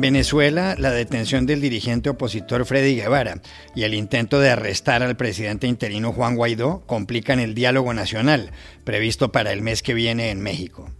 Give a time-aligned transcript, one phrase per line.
[0.00, 3.42] En Venezuela, la detención del dirigente opositor Freddy Guevara
[3.74, 8.50] y el intento de arrestar al presidente interino Juan Guaidó complican el diálogo nacional
[8.84, 10.90] previsto para el mes que viene en México.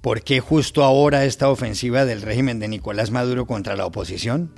[0.00, 4.52] ¿Por qué justo ahora esta ofensiva del régimen de Nicolás Maduro contra la oposición?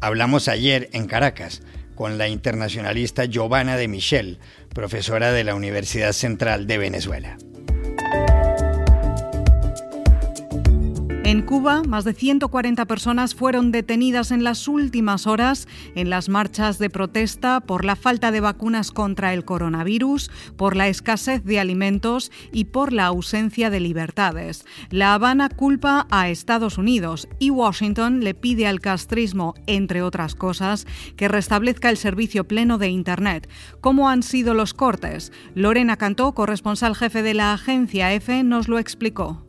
[0.00, 1.62] Hablamos ayer en Caracas
[1.94, 4.40] con la internacionalista Giovanna de Michel,
[4.74, 7.38] profesora de la Universidad Central de Venezuela.
[11.32, 16.78] En Cuba, más de 140 personas fueron detenidas en las últimas horas en las marchas
[16.78, 22.30] de protesta por la falta de vacunas contra el coronavirus, por la escasez de alimentos
[22.52, 24.66] y por la ausencia de libertades.
[24.90, 30.86] La Habana culpa a Estados Unidos y Washington le pide al castrismo, entre otras cosas,
[31.16, 33.48] que restablezca el servicio pleno de Internet.
[33.80, 35.32] ¿Cómo han sido los cortes?
[35.54, 39.46] Lorena Cantó, corresponsal jefe de la agencia EFE, nos lo explicó.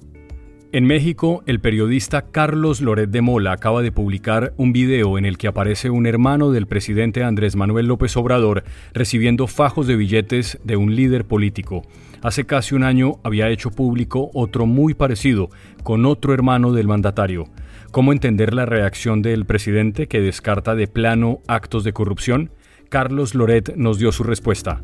[0.74, 5.38] En México, el periodista Carlos Loret de Mola acaba de publicar un video en el
[5.38, 10.76] que aparece un hermano del presidente Andrés Manuel López Obrador recibiendo fajos de billetes de
[10.76, 11.84] un líder político.
[12.24, 15.52] Hace casi un año había hecho público otro muy parecido,
[15.84, 17.44] con otro hermano del mandatario.
[17.92, 22.50] ¿Cómo entender la reacción del presidente que descarta de plano actos de corrupción?
[22.90, 24.82] Carlos Loret nos dio su respuesta.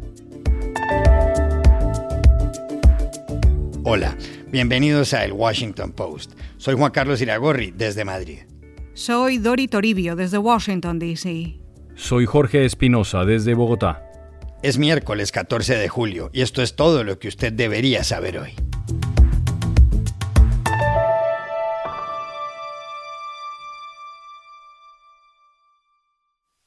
[3.83, 4.15] Hola.
[4.51, 6.31] Bienvenidos a El Washington Post.
[6.57, 8.39] Soy Juan Carlos Iragorri, desde Madrid.
[8.95, 11.59] Soy Dori Toribio, desde Washington, D.C.
[11.93, 14.03] Soy Jorge Espinosa, desde Bogotá.
[14.63, 18.53] Es miércoles 14 de julio y esto es todo lo que usted debería saber hoy.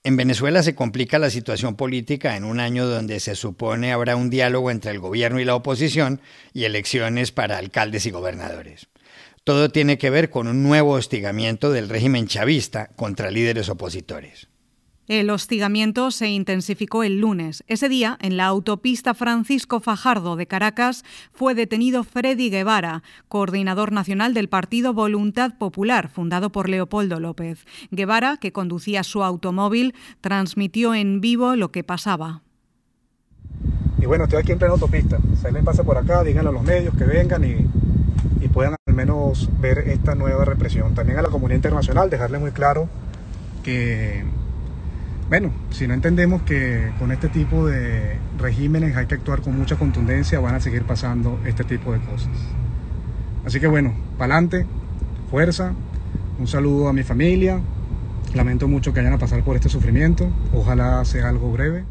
[0.05, 4.31] En Venezuela se complica la situación política en un año donde se supone habrá un
[4.31, 6.21] diálogo entre el gobierno y la oposición
[6.53, 8.89] y elecciones para alcaldes y gobernadores.
[9.45, 14.49] Todo tiene que ver con un nuevo hostigamiento del régimen chavista contra líderes opositores.
[15.09, 17.65] El hostigamiento se intensificó el lunes.
[17.67, 24.33] Ese día, en la autopista Francisco Fajardo de Caracas, fue detenido Freddy Guevara, coordinador nacional
[24.33, 27.67] del partido Voluntad Popular, fundado por Leopoldo López.
[27.91, 32.43] Guevara, que conducía su automóvil, transmitió en vivo lo que pasaba.
[34.01, 35.19] Y bueno, estoy aquí en plena autopista.
[35.41, 37.57] Si alguien pasa por acá, díganle a los medios que vengan y,
[38.45, 40.95] y puedan al menos ver esta nueva represión.
[40.95, 42.89] También a la comunidad internacional, dejarle muy claro
[43.65, 44.25] que
[45.29, 49.77] bueno, si no entendemos que con este tipo de regímenes hay que actuar con mucha
[49.77, 52.33] contundencia, van a seguir pasando este tipo de cosas.
[53.45, 54.67] Así que bueno, pa'lante,
[55.31, 55.73] fuerza,
[56.39, 57.61] un saludo a mi familia,
[58.35, 61.85] lamento mucho que hayan a pasar por este sufrimiento, ojalá sea algo breve.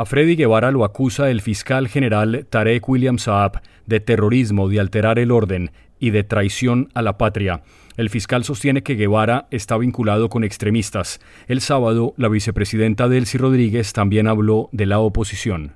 [0.00, 5.18] A Freddy Guevara lo acusa el fiscal general Tarek William Saab de terrorismo, de alterar
[5.18, 7.64] el orden y de traición a la patria.
[7.98, 11.20] El fiscal sostiene que Guevara está vinculado con extremistas.
[11.48, 15.74] El sábado, la vicepresidenta Delcy Rodríguez también habló de la oposición.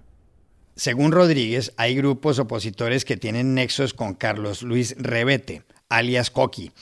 [0.75, 6.73] Según Rodríguez, hay grupos opositores que tienen nexos con Carlos Luis Rebete, alias Coqui,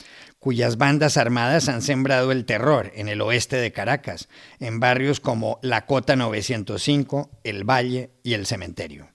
[0.43, 4.27] cuyas bandas armadas han sembrado el terror en el oeste de Caracas,
[4.59, 9.07] en barrios como La Cota 905, El Valle y El Cementerio.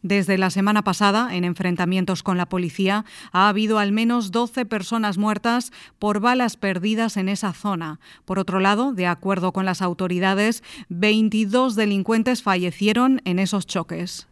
[0.00, 5.18] Desde la semana pasada, en enfrentamientos con la policía, ha habido al menos 12 personas
[5.18, 8.00] muertas por balas perdidas en esa zona.
[8.24, 14.28] Por otro lado, de acuerdo con las autoridades, 22 delincuentes fallecieron en esos choques.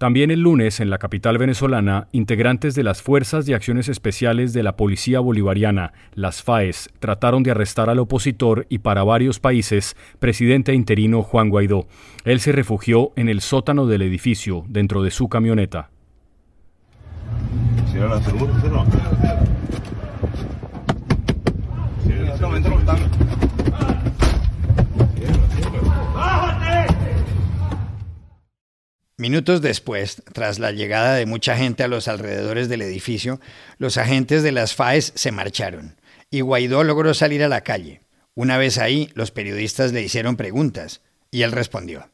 [0.00, 4.62] También el lunes, en la capital venezolana, integrantes de las Fuerzas de Acciones Especiales de
[4.62, 10.72] la Policía Bolivariana, las FAES, trataron de arrestar al opositor y para varios países, presidente
[10.72, 11.86] interino Juan Guaidó.
[12.24, 15.90] Él se refugió en el sótano del edificio, dentro de su camioneta.
[29.20, 33.38] Minutos después, tras la llegada de mucha gente a los alrededores del edificio,
[33.76, 35.96] los agentes de las FAES se marcharon
[36.30, 38.00] y Guaidó logró salir a la calle.
[38.34, 42.08] Una vez ahí, los periodistas le hicieron preguntas y él respondió.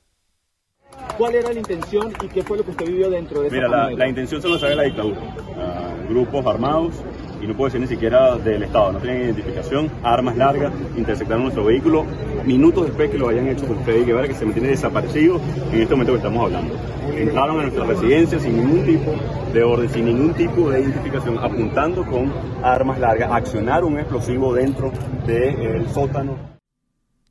[1.17, 3.69] ¿Cuál era la intención y qué fue lo que usted vivió dentro de esa Mira,
[3.69, 5.21] la, la, intención solo sabe la dictadura.
[5.21, 6.95] Uh, grupos armados
[7.41, 11.65] y no puedo decir ni siquiera del Estado, no tienen identificación, armas largas, interceptaron nuestro
[11.65, 12.05] vehículo
[12.45, 15.41] minutos después que lo hayan hecho con Freddy Guevara, que se mantiene desaparecido
[15.73, 16.75] en este momento que estamos hablando.
[17.17, 19.13] Entraron a nuestra residencia sin ningún tipo
[19.53, 24.93] de orden, sin ningún tipo de identificación, apuntando con armas largas, accionaron un explosivo dentro
[25.27, 26.56] del sótano.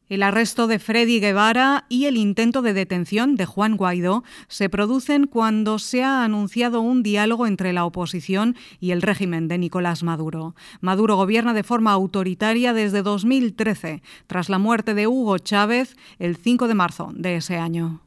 [0.08, 5.26] El arresto de Freddy Guevara y el intento de detención de Juan Guaidó se producen
[5.26, 10.54] cuando se ha anunciado un diálogo entre la oposición y el régimen de Nicolás Maduro.
[10.80, 16.68] Maduro gobierna de forma autoritaria desde 2013, tras la muerte de Hugo Chávez el 5
[16.68, 18.05] de marzo de ese año.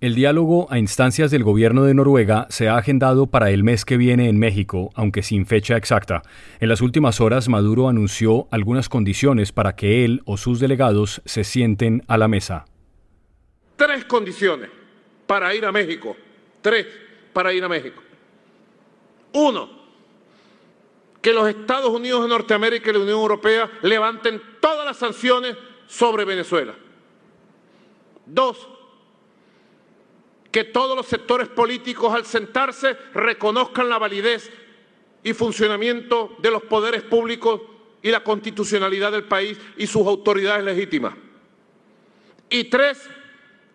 [0.00, 3.98] El diálogo a instancias del gobierno de Noruega se ha agendado para el mes que
[3.98, 6.22] viene en México, aunque sin fecha exacta.
[6.58, 11.44] En las últimas horas, Maduro anunció algunas condiciones para que él o sus delegados se
[11.44, 12.64] sienten a la mesa.
[13.76, 14.70] Tres condiciones
[15.26, 16.16] para ir a México.
[16.62, 16.86] Tres
[17.34, 18.02] para ir a México.
[19.34, 19.68] Uno,
[21.20, 26.24] que los Estados Unidos de Norteamérica y la Unión Europea levanten todas las sanciones sobre
[26.24, 26.74] Venezuela.
[28.24, 28.66] Dos,
[30.50, 34.50] que todos los sectores políticos al sentarse reconozcan la validez
[35.22, 37.60] y funcionamiento de los poderes públicos
[38.02, 41.14] y la constitucionalidad del país y sus autoridades legítimas.
[42.48, 43.08] Y tres,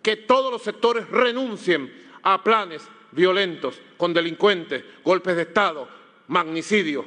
[0.02, 1.92] que todos los sectores renuncien
[2.24, 5.88] a planes violentos con delincuentes, golpes de Estado,
[6.28, 7.06] magnicidios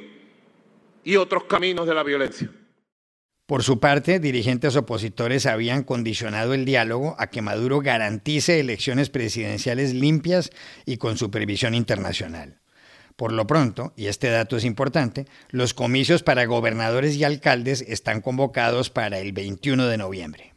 [1.03, 2.49] y otros caminos de la violencia.
[3.49, 9.95] Por su parte, dirigentes opositores habían condicionado el diálogo a que Maduro garantice elecciones presidenciales
[9.95, 10.51] limpias
[10.85, 12.59] y con supervisión internacional.
[13.15, 18.21] Por lo pronto, y este dato es importante, los comicios para gobernadores y alcaldes están
[18.21, 20.53] convocados para el 21 de noviembre.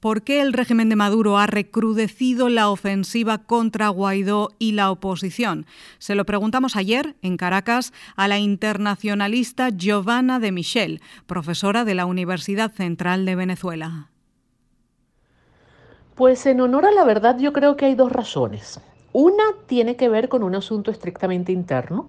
[0.00, 5.66] ¿Por qué el régimen de Maduro ha recrudecido la ofensiva contra Guaidó y la oposición?
[5.98, 12.06] Se lo preguntamos ayer en Caracas a la internacionalista Giovanna de Michel, profesora de la
[12.06, 14.08] Universidad Central de Venezuela.
[16.14, 18.80] Pues en honor a la verdad yo creo que hay dos razones.
[19.12, 22.08] Una tiene que ver con un asunto estrictamente interno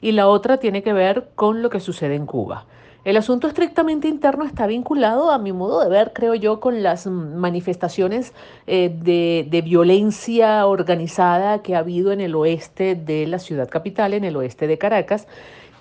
[0.00, 2.66] y la otra tiene que ver con lo que sucede en Cuba.
[3.04, 7.06] El asunto estrictamente interno está vinculado, a mi modo de ver, creo yo, con las
[7.06, 8.32] manifestaciones
[8.66, 14.14] eh, de, de, violencia organizada que ha habido en el oeste de la ciudad capital,
[14.14, 15.26] en el oeste de Caracas,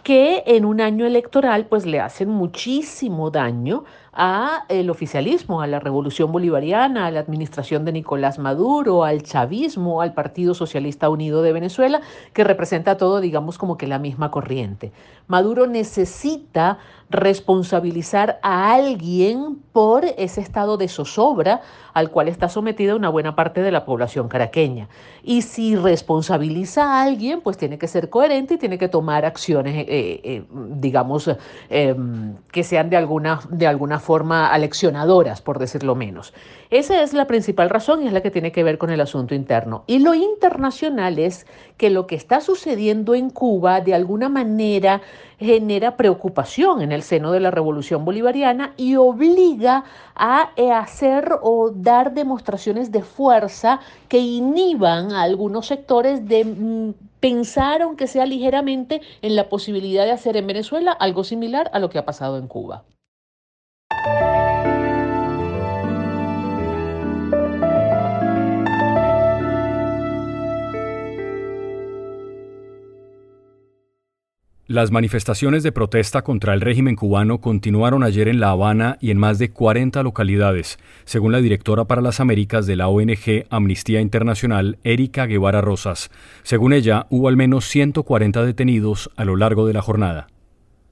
[0.04, 5.80] que en un año electoral pues le hacen muchísimo daño a el oficialismo, a la
[5.80, 11.54] revolución bolivariana, a la administración de Nicolás Maduro, al chavismo, al Partido Socialista Unido de
[11.54, 12.02] Venezuela,
[12.34, 14.92] que representa todo, digamos, como que la misma corriente.
[15.28, 16.78] Maduro necesita
[17.10, 21.62] responsabilizar a alguien por ese estado de zozobra
[21.94, 24.90] al cual está sometida una buena parte de la población caraqueña.
[25.22, 29.76] Y si responsabiliza a alguien, pues tiene que ser coherente y tiene que tomar acciones,
[29.76, 29.86] eh,
[30.24, 31.30] eh, digamos,
[31.70, 31.96] eh,
[32.52, 36.34] que sean de alguna, de alguna forma aleccionadoras, por decirlo menos.
[36.70, 39.34] Esa es la principal razón y es la que tiene que ver con el asunto
[39.34, 39.84] interno.
[39.88, 41.48] Y lo internacional es
[41.78, 45.02] que lo que está sucediendo en Cuba de alguna manera
[45.40, 49.84] genera preocupación en el seno de la revolución bolivariana y obliga
[50.16, 56.94] a eh, hacer o dar demostraciones de fuerza que inhiban a algunos sectores de mm,
[57.20, 61.90] pensar, aunque sea ligeramente, en la posibilidad de hacer en Venezuela algo similar a lo
[61.90, 62.84] que ha pasado en Cuba.
[74.74, 79.20] Las manifestaciones de protesta contra el régimen cubano continuaron ayer en La Habana y en
[79.20, 84.80] más de 40 localidades, según la directora para las Américas de la ONG Amnistía Internacional,
[84.84, 86.10] Erika Guevara Rosas.
[86.42, 90.33] Según ella, hubo al menos 140 detenidos a lo largo de la jornada.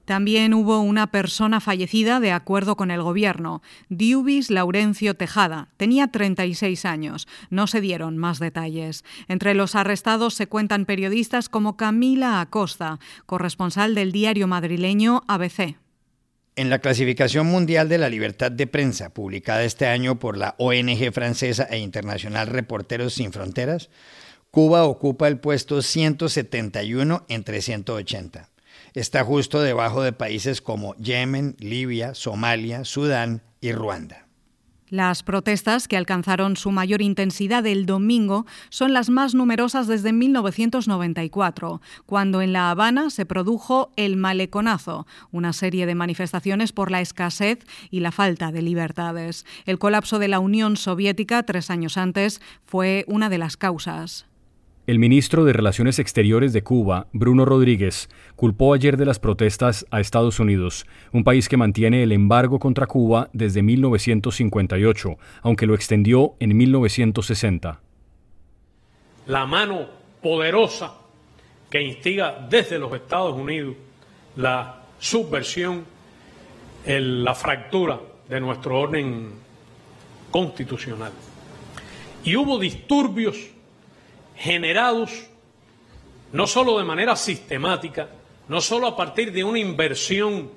[0.04, 5.68] También hubo una persona fallecida de acuerdo con el gobierno, Diubis Laurencio Tejada.
[5.76, 7.28] Tenía 36 años.
[7.50, 9.04] No se dieron más detalles.
[9.28, 15.76] Entre los arrestados se cuentan periodistas como Camila Acosta, corresponsal del diario madrileño ABC.
[16.54, 21.12] En la clasificación mundial de la libertad de prensa, publicada este año por la ONG
[21.12, 23.88] francesa e internacional Reporteros Sin Fronteras,
[24.50, 28.51] Cuba ocupa el puesto 171 entre 180
[28.94, 34.26] está justo debajo de países como Yemen, Libia, Somalia, Sudán y Ruanda.
[34.92, 41.80] Las protestas, que alcanzaron su mayor intensidad el domingo, son las más numerosas desde 1994,
[42.04, 47.60] cuando en La Habana se produjo el Maleconazo, una serie de manifestaciones por la escasez
[47.90, 49.46] y la falta de libertades.
[49.64, 54.26] El colapso de la Unión Soviética tres años antes fue una de las causas.
[54.84, 60.00] El ministro de Relaciones Exteriores de Cuba, Bruno Rodríguez, culpó ayer de las protestas a
[60.00, 66.34] Estados Unidos, un país que mantiene el embargo contra Cuba desde 1958, aunque lo extendió
[66.40, 67.80] en 1960.
[69.26, 69.86] La mano
[70.20, 70.94] poderosa
[71.70, 73.76] que instiga desde los Estados Unidos
[74.34, 75.84] la subversión,
[76.84, 79.30] la fractura de nuestro orden
[80.32, 81.12] constitucional.
[82.24, 83.52] Y hubo disturbios
[84.42, 85.28] generados
[86.32, 88.08] no solo de manera sistemática,
[88.48, 90.50] no solo a partir de una inversión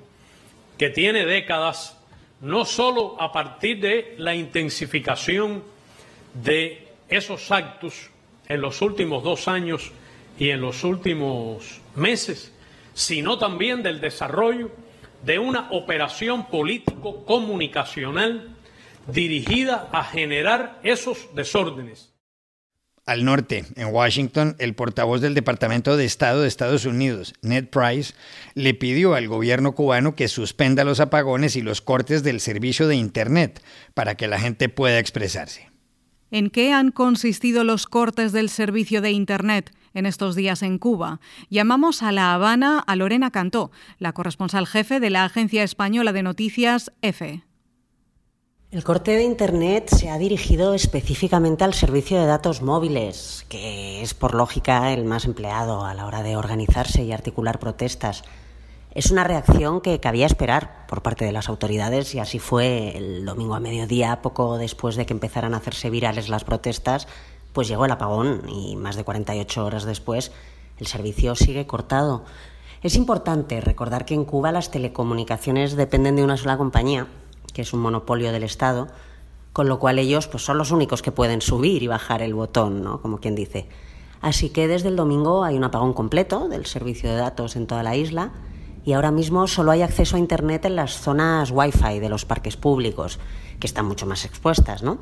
[0.76, 1.96] que tiene décadas,
[2.40, 5.62] no solo a partir de la intensificación
[6.34, 8.10] de esos actos
[8.48, 9.92] en los últimos dos años
[10.36, 12.52] y en los últimos meses,
[12.92, 14.72] sino también del desarrollo
[15.22, 18.56] de una operación político-comunicacional
[19.06, 22.15] dirigida a generar esos desórdenes.
[23.06, 28.14] Al norte, en Washington, el portavoz del Departamento de Estado de Estados Unidos, Ned Price,
[28.54, 32.96] le pidió al gobierno cubano que suspenda los apagones y los cortes del servicio de
[32.96, 33.62] Internet
[33.94, 35.70] para que la gente pueda expresarse.
[36.32, 41.20] ¿En qué han consistido los cortes del servicio de Internet en estos días en Cuba?
[41.48, 43.70] Llamamos a La Habana a Lorena Cantó,
[44.00, 47.44] la corresponsal jefe de la Agencia Española de Noticias EFE.
[48.72, 54.12] El corte de Internet se ha dirigido específicamente al servicio de datos móviles, que es
[54.12, 58.24] por lógica el más empleado a la hora de organizarse y articular protestas.
[58.92, 63.24] Es una reacción que cabía esperar por parte de las autoridades y así fue el
[63.24, 67.06] domingo a mediodía, poco después de que empezaran a hacerse virales las protestas,
[67.52, 70.32] pues llegó el apagón y más de 48 horas después
[70.78, 72.24] el servicio sigue cortado.
[72.82, 77.06] Es importante recordar que en Cuba las telecomunicaciones dependen de una sola compañía
[77.56, 78.86] que es un monopolio del Estado,
[79.54, 82.84] con lo cual ellos pues, son los únicos que pueden subir y bajar el botón,
[82.84, 83.00] ¿no?
[83.00, 83.66] como quien dice.
[84.20, 87.82] Así que desde el domingo hay un apagón completo del servicio de datos en toda
[87.82, 88.32] la isla
[88.84, 92.58] y ahora mismo solo hay acceso a Internet en las zonas Wi-Fi de los parques
[92.58, 93.18] públicos,
[93.58, 94.98] que están mucho más expuestas, ¿no?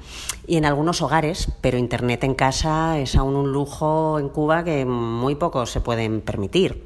[0.46, 4.84] Y en algunos hogares, pero Internet en casa es aún un lujo en Cuba que
[4.84, 6.84] muy pocos se pueden permitir.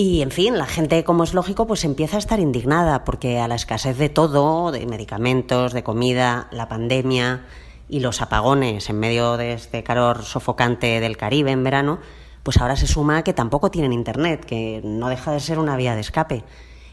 [0.00, 3.48] Y, en fin, la gente, como es lógico, pues empieza a estar indignada porque a
[3.48, 7.46] la escasez de todo, de medicamentos, de comida, la pandemia
[7.88, 11.98] y los apagones en medio de este calor sofocante del Caribe en verano,
[12.44, 15.96] pues ahora se suma que tampoco tienen internet, que no deja de ser una vía
[15.96, 16.44] de escape.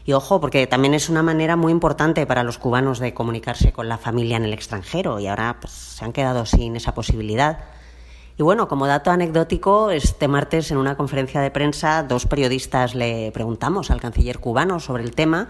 [0.04, 3.88] Y ojo, porque también es una manera muy importante para los cubanos de comunicarse con
[3.88, 7.75] la familia en el extranjero y ahora pues, se han quedado sin esa posibilidad.
[8.38, 13.32] Y bueno, como dato anecdótico, este martes en una conferencia de prensa dos periodistas le
[13.32, 15.48] preguntamos al canciller cubano sobre el tema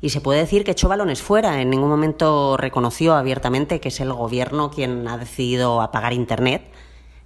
[0.00, 1.62] y se puede decir que echó balones fuera.
[1.62, 6.64] En ningún momento reconoció abiertamente que es el gobierno quien ha decidido apagar Internet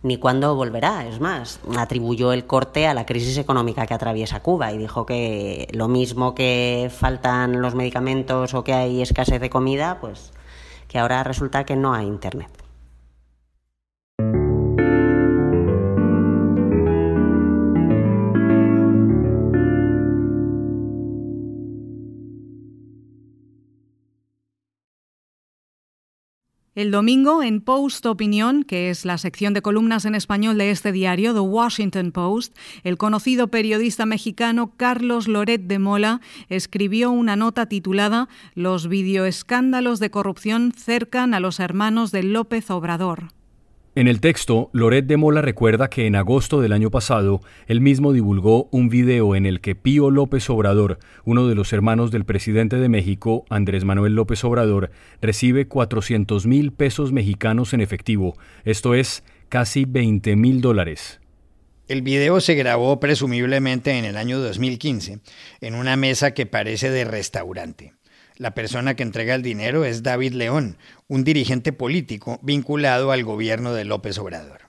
[0.02, 1.07] ni cuándo volverá.
[1.07, 5.69] Es más, atribuyó el corte a la crisis económica que atraviesa Cuba y dijo que
[5.73, 10.35] lo mismo que faltan los medicamentos o que hay escasez de comida, pues
[10.88, 12.69] que ahora resulta que no hay Internet.
[26.76, 30.92] El domingo, en Post Opinión, que es la sección de columnas en español de este
[30.92, 37.66] diario, The Washington Post, el conocido periodista mexicano Carlos Loret de Mola escribió una nota
[37.66, 43.39] titulada Los videoescándalos de corrupción cercan a los hermanos de López Obrador.
[44.00, 48.14] En el texto, Loret de Mola recuerda que en agosto del año pasado, él mismo
[48.14, 52.76] divulgó un video en el que Pío López Obrador, uno de los hermanos del presidente
[52.76, 54.90] de México, Andrés Manuel López Obrador,
[55.21, 61.21] recibe 400 mil pesos mexicanos en efectivo, esto es casi 20 mil dólares.
[61.87, 65.19] El video se grabó presumiblemente en el año 2015,
[65.61, 67.92] en una mesa que parece de restaurante.
[68.40, 70.78] La persona que entrega el dinero es David León,
[71.09, 74.62] un dirigente político vinculado al gobierno de López Obrador.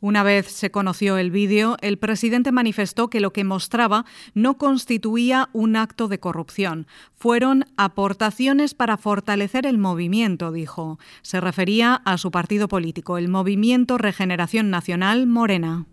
[0.00, 5.50] Una vez se conoció el vídeo, el presidente manifestó que lo que mostraba no constituía
[5.52, 6.88] un acto de corrupción.
[7.14, 10.98] Fueron aportaciones para fortalecer el movimiento, dijo.
[11.22, 15.86] Se refería a su partido político, el Movimiento Regeneración Nacional Morena.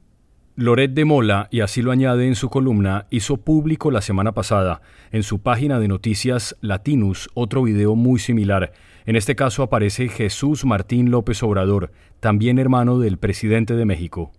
[0.59, 4.81] Loret de Mola, y así lo añade en su columna, hizo público la semana pasada
[5.11, 8.73] en su página de noticias Latinus otro video muy similar.
[9.05, 14.31] En este caso aparece Jesús Martín López Obrador, también hermano del presidente de México.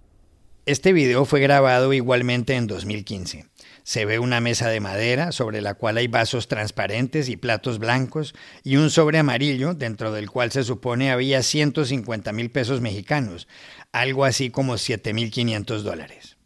[0.66, 3.46] Este video fue grabado igualmente en 2015.
[3.88, 8.34] Se ve una mesa de madera sobre la cual hay vasos transparentes y platos blancos
[8.62, 13.48] y un sobre amarillo dentro del cual se supone había 150 mil pesos mexicanos,
[13.90, 16.37] algo así como 7.500 dólares.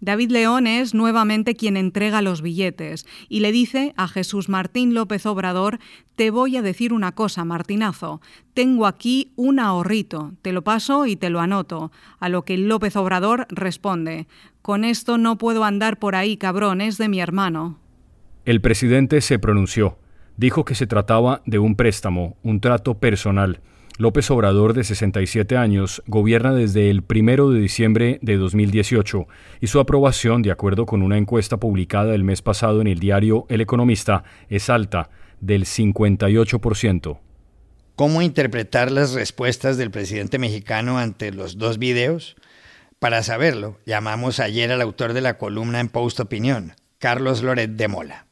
[0.00, 5.26] David León es nuevamente quien entrega los billetes y le dice a Jesús Martín López
[5.26, 5.80] Obrador,
[6.14, 8.20] te voy a decir una cosa, Martinazo,
[8.54, 11.90] tengo aquí un ahorrito, te lo paso y te lo anoto.
[12.20, 14.28] A lo que López Obrador responde,
[14.62, 17.78] con esto no puedo andar por ahí, cabrón, es de mi hermano.
[18.44, 19.98] El presidente se pronunció.
[20.36, 23.60] Dijo que se trataba de un préstamo, un trato personal.
[23.98, 29.26] López Obrador, de 67 años, gobierna desde el 1 de diciembre de 2018
[29.60, 33.44] y su aprobación, de acuerdo con una encuesta publicada el mes pasado en el diario
[33.48, 37.18] El Economista, es alta, del 58%.
[37.96, 42.36] ¿Cómo interpretar las respuestas del presidente mexicano ante los dos videos?
[43.00, 47.88] Para saberlo, llamamos ayer al autor de la columna en Post Opinión, Carlos Loret de
[47.88, 48.27] Mola.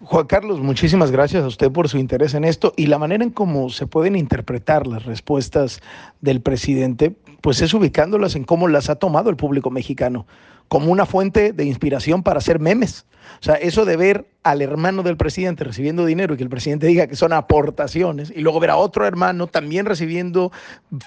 [0.00, 3.30] Juan Carlos, muchísimas gracias a usted por su interés en esto y la manera en
[3.30, 5.80] cómo se pueden interpretar las respuestas
[6.20, 10.26] del presidente, pues es ubicándolas en cómo las ha tomado el público mexicano,
[10.68, 13.06] como una fuente de inspiración para hacer memes.
[13.40, 16.86] O sea, eso de ver al hermano del presidente recibiendo dinero y que el presidente
[16.86, 20.50] diga que son aportaciones y luego ver a otro hermano también recibiendo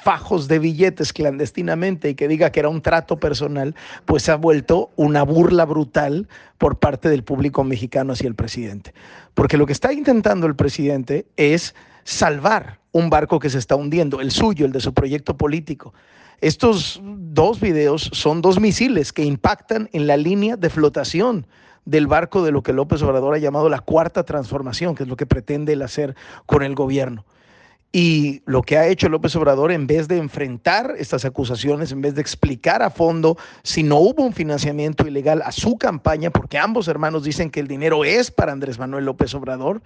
[0.04, 3.76] fajos de billetes clandestinamente y que diga que era un trato personal,
[4.06, 6.28] pues ha vuelto una burla brutal
[6.58, 8.94] por parte del público mexicano hacia el presidente.
[9.34, 14.22] Porque lo que está intentando el presidente es salvar un barco que se está hundiendo,
[14.22, 15.94] el suyo, el de su proyecto político.
[16.42, 21.46] Estos dos videos son dos misiles que impactan en la línea de flotación
[21.86, 25.16] del barco de lo que López Obrador ha llamado la cuarta transformación, que es lo
[25.16, 27.26] que pretende él hacer con el gobierno.
[27.94, 32.16] Y lo que ha hecho López Obrador, en vez de enfrentar estas acusaciones, en vez
[32.16, 36.88] de explicar a fondo si no hubo un financiamiento ilegal a su campaña, porque ambos
[36.88, 39.82] hermanos dicen que el dinero es para Andrés Manuel López Obrador,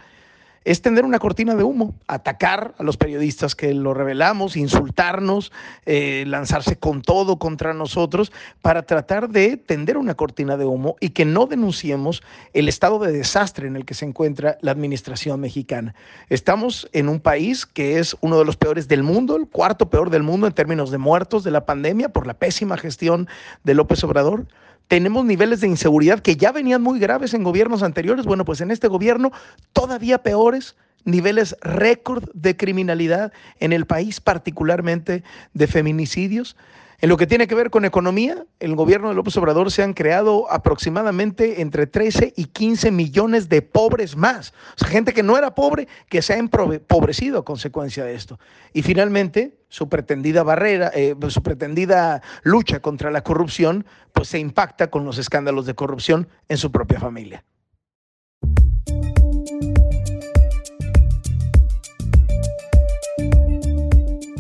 [0.65, 5.51] es tender una cortina de humo, atacar a los periodistas que lo revelamos, insultarnos,
[5.85, 8.31] eh, lanzarse con todo contra nosotros
[8.63, 13.11] para tratar de tender una cortina de humo y que no denunciemos el estado de
[13.11, 15.93] desastre en el que se encuentra la administración mexicana.
[16.29, 20.09] Estamos en un país que es uno de los peores del mundo, el cuarto peor
[20.09, 23.27] del mundo en términos de muertos de la pandemia por la pésima gestión
[23.63, 24.47] de López Obrador
[24.87, 28.25] tenemos niveles de inseguridad que ya venían muy graves en gobiernos anteriores.
[28.25, 29.31] Bueno, pues en este gobierno
[29.73, 35.23] todavía peores niveles récord de criminalidad en el país, particularmente
[35.53, 36.55] de feminicidios.
[36.99, 39.93] En lo que tiene que ver con economía, el gobierno de López Obrador se han
[39.93, 44.53] creado aproximadamente entre 13 y 15 millones de pobres más.
[44.75, 48.39] O sea, gente que no era pobre, que se ha empobrecido a consecuencia de esto.
[48.73, 54.89] Y finalmente, su pretendida barrera, eh, su pretendida lucha contra la corrupción, pues se impacta
[54.89, 57.43] con los escándalos de corrupción en su propia familia.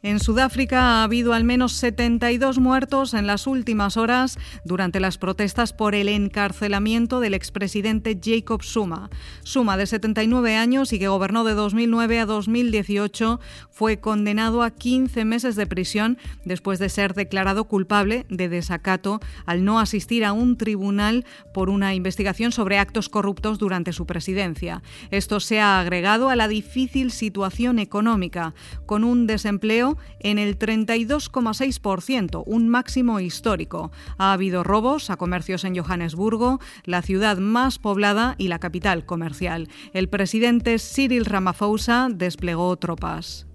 [0.00, 5.72] En Sudáfrica ha habido al menos 72 muertos en las últimas horas durante las protestas
[5.72, 9.10] por el encarcelamiento del expresidente Jacob Zuma.
[9.44, 15.24] Zuma, de 79 años y que gobernó de 2009 a 2018, fue condenado a 15
[15.24, 20.56] meses de prisión después de ser declarado culpable de desacato al no asistir a un
[20.56, 24.80] tribunal por una investigación sobre actos corruptos durante su presidencia.
[25.10, 28.54] Esto se ha agregado a la difícil situación económica,
[28.86, 29.87] con un desempleo
[30.20, 33.90] en el 32,6%, un máximo histórico.
[34.18, 39.68] Ha habido robos a comercios en Johannesburgo, la ciudad más poblada y la capital comercial.
[39.92, 43.47] El presidente Cyril Ramaphosa desplegó tropas.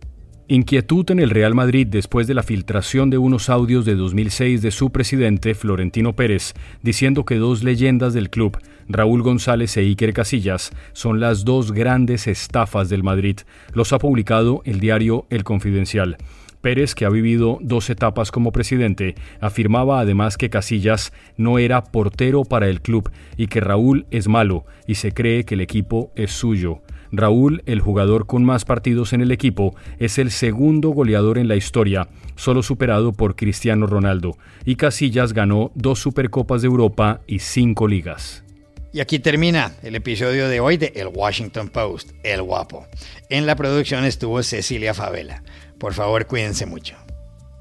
[0.50, 4.72] Inquietud en el Real Madrid después de la filtración de unos audios de 2006 de
[4.72, 8.58] su presidente, Florentino Pérez, diciendo que dos leyendas del club,
[8.90, 13.38] Raúl González e Iker Casillas, son las dos grandes estafas del Madrid.
[13.74, 16.18] Los ha publicado el diario El Confidencial.
[16.60, 22.44] Pérez, que ha vivido dos etapas como presidente, afirmaba además que Casillas no era portero
[22.44, 26.34] para el club y que Raúl es malo y se cree que el equipo es
[26.34, 26.82] suyo.
[27.14, 31.56] Raúl, el jugador con más partidos en el equipo, es el segundo goleador en la
[31.56, 37.88] historia, solo superado por Cristiano Ronaldo, y Casillas ganó dos Supercopas de Europa y cinco
[37.88, 38.44] ligas.
[38.92, 42.88] Y aquí termina el episodio de hoy de El Washington Post, El Guapo.
[43.30, 45.44] En la producción estuvo Cecilia Favela.
[45.78, 46.96] Por favor, cuídense mucho.